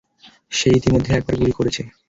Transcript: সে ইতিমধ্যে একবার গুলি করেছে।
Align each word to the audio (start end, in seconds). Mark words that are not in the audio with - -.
সে 0.51 0.69
ইতিমধ্যে 0.77 1.11
একবার 1.13 1.35
গুলি 1.39 1.53
করেছে। 1.59 1.81